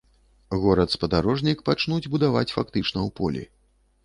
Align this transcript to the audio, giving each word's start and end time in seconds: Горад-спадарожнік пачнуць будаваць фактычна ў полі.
Горад-спадарожнік 0.61 1.61
пачнуць 1.69 2.09
будаваць 2.15 2.53
фактычна 2.57 2.99
ў 3.07 3.17
полі. 3.23 3.45